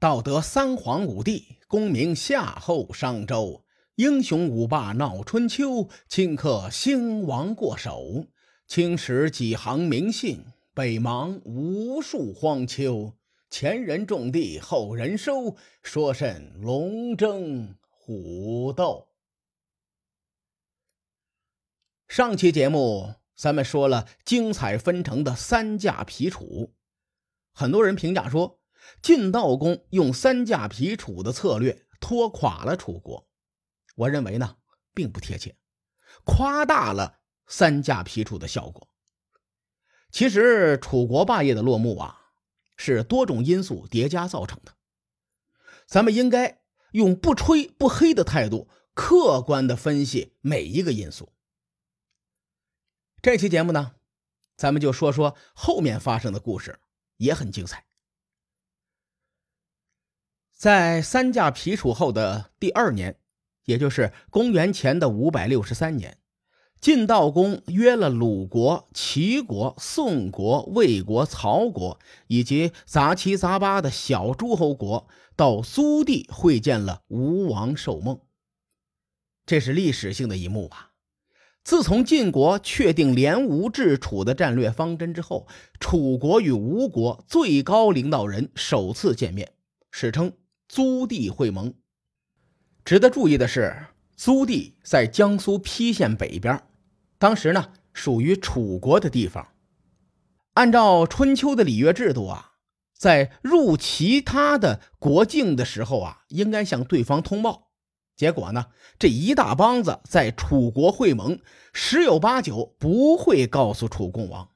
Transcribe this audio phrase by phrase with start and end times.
[0.00, 3.64] 道德三皇五帝，功名夏后商周，
[3.96, 8.28] 英雄五霸闹春秋，顷刻兴亡过手。
[8.68, 13.12] 青史几行名姓，北邙无数荒丘。
[13.50, 19.08] 前人种地，后人收，说甚龙争虎斗？
[22.06, 26.72] 上期节目咱们说了精彩纷呈的三驾皮楚，
[27.52, 28.60] 很多人评价说
[29.02, 33.28] 晋悼公用三驾皮楚的策略拖垮了楚国。
[33.96, 34.56] 我认为呢，
[34.94, 35.56] 并不贴切，
[36.24, 38.88] 夸大了三驾皮楚的效果。
[40.10, 42.16] 其实楚国霸业的落幕啊。
[42.80, 44.76] 是多种因素叠加造成的，
[45.88, 46.60] 咱们应该
[46.92, 51.32] 用不吹不黑的态度，客观的分析每一个因素。
[53.20, 53.96] 这期节目呢，
[54.56, 56.78] 咱们就说说后面发生的故事，
[57.16, 57.84] 也很精彩。
[60.58, 63.14] 在三驾皮楚后的第二年，
[63.66, 66.18] 也就是公元前的五百六十三年。
[66.80, 75.06] 晋悼公约了鲁国、齐国、宋国、魏国、曹国以及杂七杂八的小诸侯国
[75.36, 78.18] 到苏地会见了吴王寿梦。
[79.46, 80.90] 这是历史性的一幕啊！
[81.62, 85.46] 自从晋国确定联吴制楚的战略方针之后，
[85.78, 89.52] 楚国与吴国最高领导人首次见面，
[89.90, 90.32] 史称
[90.68, 91.74] 租地会盟。
[92.84, 96.62] 值得注意的是，租地在江苏邳县北边。
[97.18, 99.48] 当时呢，属于楚国的地方，
[100.54, 102.52] 按照春秋的礼乐制度啊，
[102.96, 107.70] 在入其他的国境的时候啊，应该向对方通报。
[108.16, 108.66] 结果呢，
[108.98, 111.40] 这一大帮子在楚国会盟，
[111.72, 114.50] 十有八九不会告诉楚共王。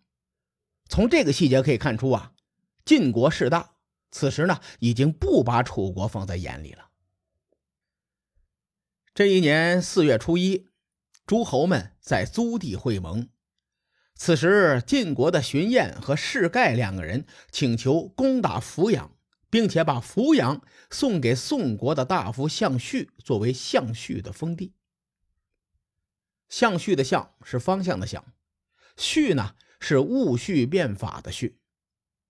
[0.89, 2.33] 从这个细节可以看出啊，
[2.85, 3.71] 晋国势大，
[4.13, 6.91] 此时呢，已经不把楚国放在眼里了。
[9.13, 10.69] 这一年四月初一。
[11.25, 13.29] 诸侯们在租地会盟，
[14.17, 19.17] 此时晋国的荀偃和士盖两个人请求攻打扶阳，
[19.49, 24.75] 并且把扶阳送给宋国的大夫项绪作为项绪的封地。
[26.49, 28.35] 项绪的项是方向的项，
[28.97, 31.62] 绪呢是戊戌变法的戌。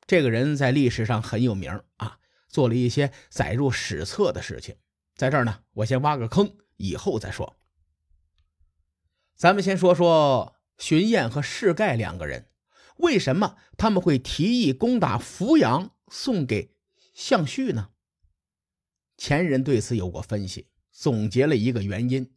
[0.06, 2.18] 这个人在历史上很有名啊，
[2.48, 4.76] 做了一些载入史册的事情。
[5.14, 7.56] 在这儿呢，我先挖个坑，以后再说。
[9.36, 12.48] 咱们先说说荀偃和士盖两个人，
[12.96, 16.74] 为什么他们会提议攻打扶阳，送给
[17.14, 17.90] 项绪呢？
[19.16, 22.34] 前人对此有过分析，总结了一个原因：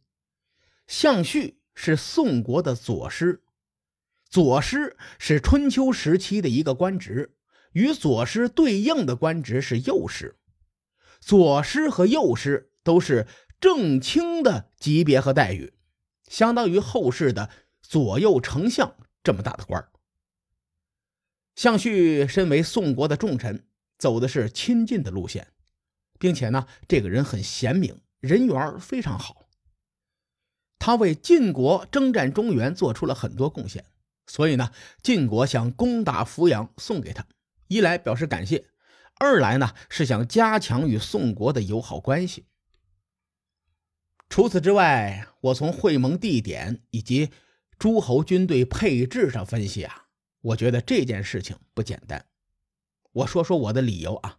[0.86, 3.42] 项绪是宋国的左师，
[4.28, 7.35] 左师是春秋时期的一个官职，
[7.76, 10.38] 与左师对应的官职是右师，
[11.20, 13.26] 左师和右师都是
[13.60, 15.74] 正卿的级别和待遇。
[16.26, 17.50] 相当于后世的
[17.82, 19.92] 左右丞相这么大的官儿。
[21.54, 23.66] 项绪身为宋国的重臣，
[23.98, 25.48] 走的是亲近的路线，
[26.18, 29.50] 并且呢，这个人很贤明，人缘非常好。
[30.78, 33.84] 他为晋国征战中原做出了很多贡献，
[34.26, 34.72] 所以呢，
[35.02, 37.26] 晋国想攻打扶阳送给他，
[37.68, 38.66] 一来表示感谢，
[39.18, 42.46] 二来呢是想加强与宋国的友好关系。
[44.28, 47.30] 除此之外，我从会盟地点以及
[47.78, 50.06] 诸侯军队配置上分析啊，
[50.40, 52.26] 我觉得这件事情不简单。
[53.12, 54.38] 我说说我的理由啊。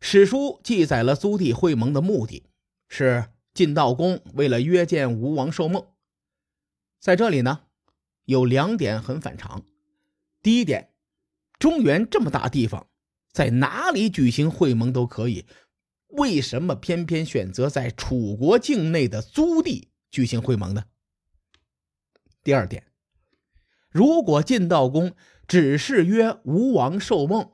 [0.00, 2.50] 史书记载了租地会盟的目的
[2.88, 5.86] 是晋悼公为了约见吴王寿梦，
[7.00, 7.62] 在这里呢
[8.24, 9.64] 有两点很反常。
[10.42, 10.91] 第一点，
[11.62, 12.88] 中原这么大地方，
[13.30, 15.46] 在哪里举行会盟都可以。
[16.08, 20.86] 为什么偏偏选择在楚国境内的租地举行会盟呢？
[22.42, 22.88] 第二点，
[23.90, 25.14] 如果晋悼公
[25.46, 27.52] 只是约吴王寿梦，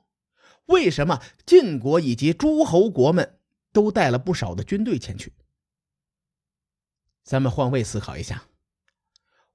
[0.64, 3.38] 为什么晋国以及诸侯国们
[3.74, 5.34] 都带了不少的军队前去？
[7.22, 8.44] 咱们换位思考一下，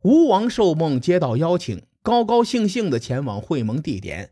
[0.03, 4.29] 吴王寿梦接到邀请，高高兴兴的前往会盟地点，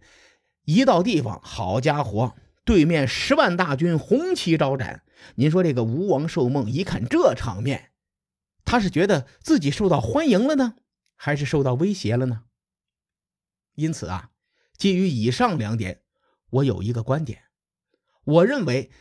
[0.65, 2.35] 一到地方，好家伙！
[2.65, 5.03] 对面十万大军红旗招展，
[5.35, 7.91] 您说这个吴王寿梦一看这场面，
[8.65, 10.75] 他是觉得自己受到欢迎了呢，
[11.15, 12.43] 还是受到威胁了呢？
[13.75, 14.31] 因此啊，
[14.77, 16.01] 基于以上两点，
[16.49, 17.43] 我有一个观点，
[18.25, 18.91] 我认为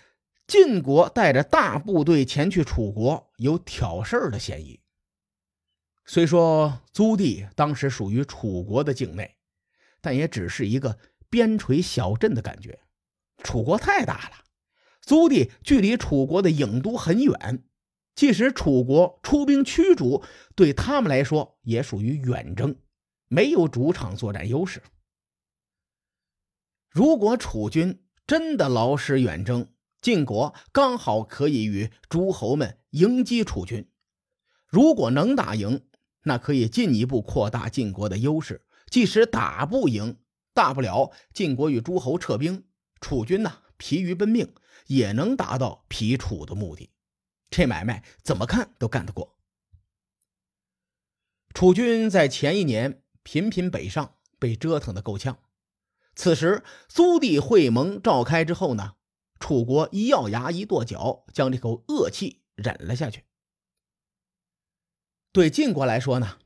[0.47, 4.81] 晋国带着大部队前去楚国有挑事儿的嫌疑。
[6.13, 9.37] 虽说租地当时属于楚国的境内，
[10.01, 10.99] 但也只是一个
[11.29, 12.81] 边陲小镇的感觉。
[13.45, 14.45] 楚国太大了，
[15.03, 17.63] 租地距离楚国的郢都很远，
[18.17, 20.25] 即使楚国出兵驱逐，
[20.57, 22.75] 对他们来说也属于远征，
[23.29, 24.83] 没有主场作战优势。
[26.89, 33.89] 如果楚军真的劳师远征，晋国刚好可以与诸侯们迎击楚军。
[34.67, 35.85] 如果能打赢，
[36.23, 38.65] 那可以进一步扩大晋国的优势。
[38.89, 40.19] 即使打不赢，
[40.53, 42.65] 大不了晋国与诸侯撤兵，
[43.01, 44.53] 楚军呢疲于奔命，
[44.87, 46.91] 也能达到疲楚的目的。
[47.51, 49.37] 这买卖怎么看都干得过。
[51.55, 55.39] 楚军在前一年频频北上，被折腾得够呛。
[56.15, 58.95] 此时苏地会盟召开之后呢，
[59.39, 63.25] 楚国一咬牙一跺脚，将这口恶气忍了下去。
[65.33, 66.39] 对晋国来说呢，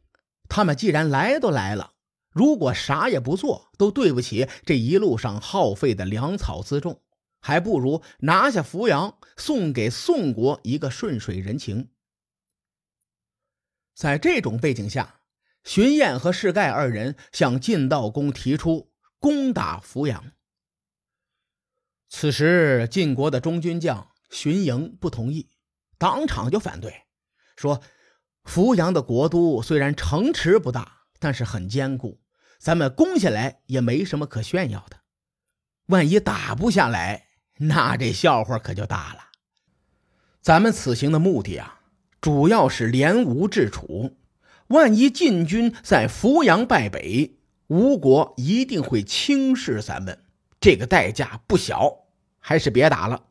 [0.48, 1.94] 他们既然来都来了，
[2.30, 7.02] 如果啥也不做，都对不起这一路上耗费的粮草辎重，
[7.40, 11.90] 还不如拿下扶阳，送给宋国一个顺水人情。
[13.94, 15.20] 在这种背景下，
[15.62, 18.90] 荀偃和士盖二人向晋悼公提出。
[19.20, 20.32] 攻打扶阳。
[22.10, 25.48] 此时，晋国的中军将荀盈不同意，
[25.96, 27.04] 当场就反对，
[27.56, 27.80] 说
[28.44, 32.20] ：“扶阳的国都虽然城池不大，但是很坚固，
[32.58, 35.00] 咱们攻下来也没什么可炫耀的。
[35.86, 39.20] 万一打不下来，那这笑话可就大了。
[40.40, 41.80] 咱们此行的目的啊，
[42.20, 44.16] 主要是联吴制楚。
[44.68, 50.24] 万一晋军在扶阳败北，吴国一定会轻视咱们，
[50.58, 52.06] 这个代价不小，
[52.38, 53.26] 还是别打了。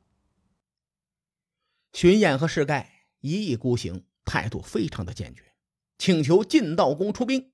[1.91, 5.53] 荀偃和士盖一意孤行，态度非常的坚决，
[5.97, 7.51] 请求晋悼公出兵。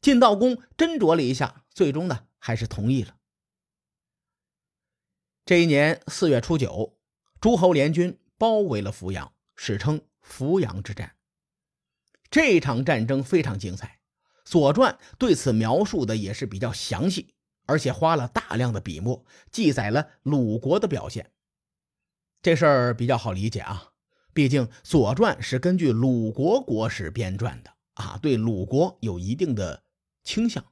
[0.00, 3.16] 晋悼公斟酌了一下，最终呢还是同意了。
[5.44, 6.98] 这一年四月初九，
[7.40, 11.16] 诸侯联军包围了扶阳，史称扶阳之战。
[12.30, 14.00] 这场战争非常精彩。
[14.48, 17.34] 《左传》对此描述的也是比较详细，
[17.64, 21.32] 而且花了大量的笔墨，记载了鲁国的表现。
[22.42, 23.92] 这事儿比较好理解啊，
[24.36, 29.82] 毕竟《左传》是根据鲁国国史编撰的啊，对鲁国有一定的
[30.22, 30.62] 倾向。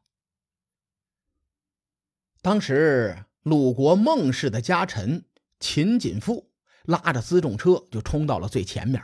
[2.43, 5.25] 当时鲁国孟氏的家臣
[5.61, 6.51] 秦锦父
[6.83, 9.03] 拉着辎重车就冲到了最前面。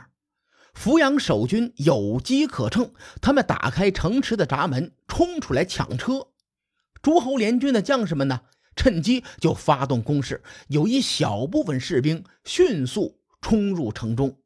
[0.75, 6.27] 扶阳守军有机可乘，他们打开城池的闸门，冲出来抢车。
[7.01, 8.41] 诸侯联军的将士们呢，
[8.75, 14.37] 趁机就发动攻势，有一小部分士兵迅速冲入城中。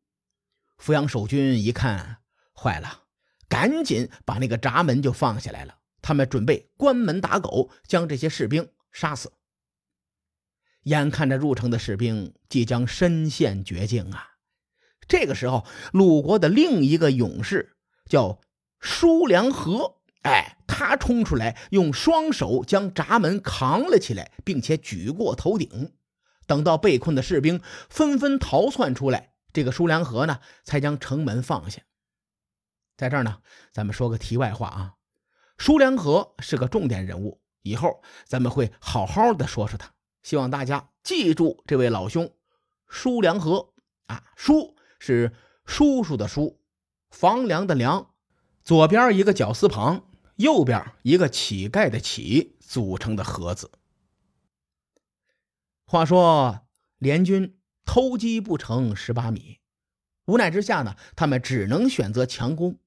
[0.78, 2.18] 扶阳守军一看，
[2.54, 3.04] 坏了，
[3.48, 5.78] 赶紧把那个闸门就放下来了。
[6.02, 9.32] 他们准备关门打狗，将这些士兵杀死。
[10.84, 14.36] 眼看着入城的士兵即将身陷绝境啊！
[15.08, 17.76] 这个时候，鲁国的另一个勇士
[18.08, 18.40] 叫
[18.80, 25.94] 叔良和，哎，他冲出来，用双手将闸门扛了起来，并且举过头顶。
[26.46, 31.82] 等到被困的士兵纷纷逃窜出来，这个叔良和呢，才将城门放下。
[32.96, 33.42] 在这儿呢，
[33.72, 34.96] 咱们说个题外话啊，
[35.58, 39.92] 叔良和是个重点人物，以后咱们会好好的说说他。
[40.22, 42.32] 希望大家记住这位老兄，
[42.88, 43.74] 叔良和
[44.06, 44.76] 啊，叔。
[44.98, 45.34] 是
[45.66, 46.60] 叔叔的叔，
[47.12, 48.14] 房梁的梁，
[48.64, 50.08] 左边一个绞丝旁，
[50.38, 53.72] 右边一个乞丐的乞组成的盒子。
[55.86, 56.62] 话说
[56.98, 59.60] 联军偷鸡不成蚀把米，
[60.26, 62.80] 无奈之下呢，他们只能选择强攻。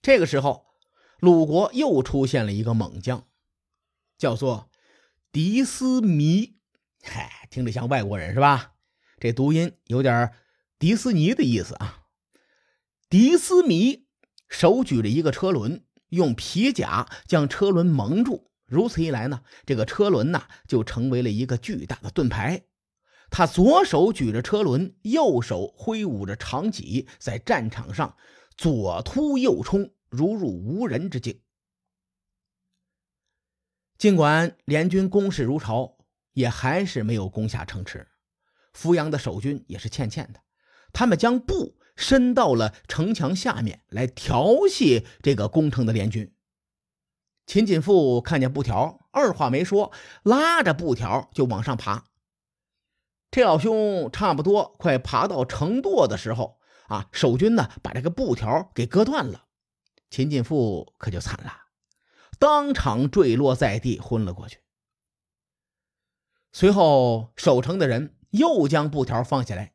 [0.00, 0.66] 这个时候，
[1.20, 3.28] 鲁国又出现了一个猛将，
[4.18, 4.70] 叫做
[5.30, 6.56] 迪斯尼。
[7.02, 8.74] 嗨，听着像外国人是吧？
[9.20, 10.32] 这读音有点
[10.78, 12.06] 迪斯尼的意思啊！
[13.08, 14.08] 迪斯尼
[14.48, 18.50] 手举着一个车轮，用皮甲将车轮蒙住。
[18.66, 22.64] 如此一来呢，这个车轮呐就成为了一个巨大的盾牌。
[23.34, 28.14] 他左手举着车轮，右手挥舞着长戟，在战场上
[28.58, 31.40] 左突右冲，如入无人之境。
[33.96, 35.96] 尽管联军攻势如潮，
[36.34, 38.06] 也还是没有攻下城池。
[38.74, 40.40] 扶阳的守军也是欠欠的，
[40.92, 46.34] 他们将布伸到了城墙下面来调戏这个攻城的联军。
[47.46, 49.90] 秦锦富看见布条，二话没说，
[50.22, 52.11] 拉着布条就往上爬。
[53.32, 56.58] 这老兄差不多快爬到城垛的时候，
[56.88, 59.46] 啊，守军呢把这个布条给割断了，
[60.10, 61.50] 秦锦富可就惨了，
[62.38, 64.58] 当场坠落在地，昏了过去。
[66.52, 69.72] 随后，守城的人又将布条放下来。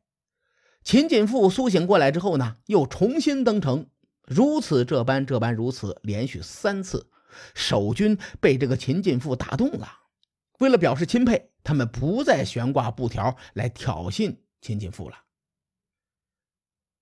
[0.84, 3.90] 秦锦富苏醒过来之后呢，又重新登城，
[4.24, 7.10] 如此这般这般如此，连续三次，
[7.54, 9.88] 守军被这个秦锦富打动了。
[10.58, 15.24] 为了表示钦佩，他们不再悬挂布条来挑衅秦锦富了。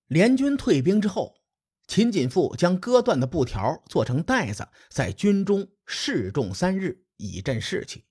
[0.06, 1.40] 联军退兵之后，
[1.86, 8.04] 秦锦富将割断的布条做成袋子，在军中示众三日，以振士气。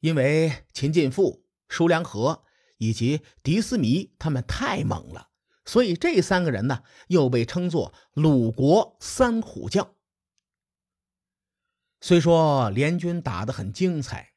[0.00, 2.44] 因为秦锦富、舒良和
[2.78, 5.28] 以及狄斯弥他们太猛了，
[5.64, 9.94] 所以这三个人呢又被称作鲁国三虎将。
[12.00, 14.32] 虽说联军打得很精彩，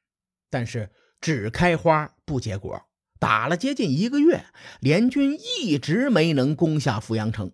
[0.49, 2.89] 但是只开花不结果，
[3.19, 4.45] 打了接近一个月，
[4.79, 7.51] 联军一直没能攻下阜阳城。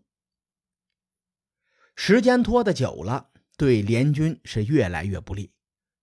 [1.96, 5.52] 时间拖得久了，对联军是越来越不利。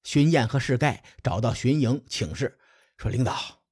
[0.02, 2.58] 荀燕和世盖找到荀盈请示，
[2.98, 3.62] 说：“领导，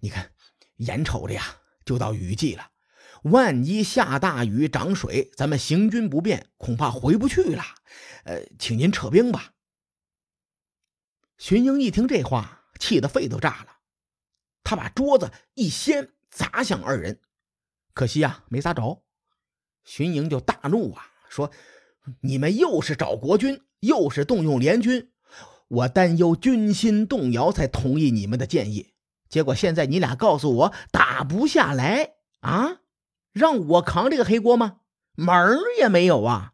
[0.00, 0.32] 你看，
[0.76, 2.70] 眼瞅着呀，就到雨季了，
[3.24, 7.62] 万一下大雨涨水，咱们行军不便，恐怕回不去了。
[8.24, 9.51] 呃，请您撤兵吧。”
[11.42, 13.78] 荀盈一听这话，气得肺都炸了，
[14.62, 17.18] 他把桌子一掀，砸向二人，
[17.94, 19.02] 可惜呀，没砸着。
[19.82, 21.50] 荀盈就大怒啊，说
[22.22, 25.10] ：“你们又是找国军，又是动用联军。”
[25.66, 28.94] 我担忧军心动摇，才同意你们的建议。
[29.28, 32.82] 结果现在你俩告诉我打不下来啊，
[33.32, 34.76] 让我扛这个黑锅吗？
[35.16, 36.52] 门儿也没有啊！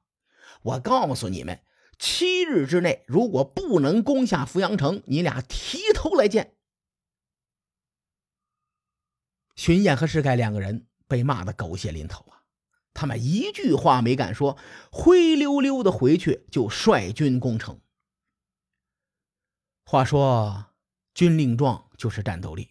[0.62, 1.60] 我告诉你们，
[1.98, 6.54] 七日之内如果不能攻下阜阳城，你俩提头来见。
[9.56, 12.42] 荀燕和石盖两个人被骂得狗血淋头啊，
[12.94, 14.56] 他们一句话没敢说，
[14.92, 17.80] 灰溜溜的回去就率军攻城。
[19.84, 20.66] 话说，
[21.14, 22.68] 军令状就是战斗力。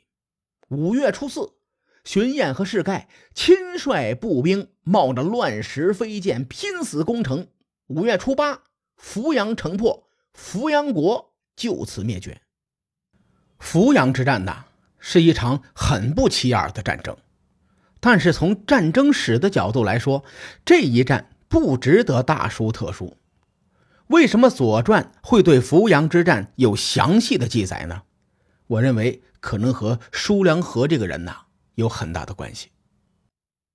[0.70, 1.58] 五月初四，
[2.06, 7.50] 荀燕和世盖亲率步兵，冒着乱石飞溅，拼死攻城。
[7.88, 8.64] 五月初八，
[8.98, 12.42] 扶阳城破，扶阳国就此灭绝。
[13.60, 14.66] 扶阳之战呐，
[15.00, 17.16] 是一场很不起眼的战争，
[18.00, 20.24] 但是从战争史的角度来说，
[20.66, 23.18] 这一战不值得大书特书。
[24.08, 28.04] 为什么《左传》会对扶阳之战有详细的记载呢？
[28.68, 32.70] 我认为可能和舒良和这个人呐有很大的关系。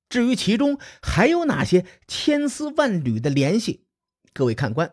[0.08, 3.84] 至于其中还有哪些千丝万缕的联系，
[4.32, 4.92] 各位看官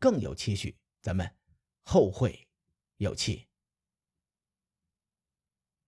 [0.00, 0.74] 更有期许。
[1.00, 1.30] 咱们
[1.82, 2.48] 后会
[2.96, 3.49] 有期。